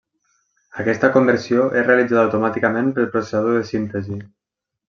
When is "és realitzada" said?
1.81-2.23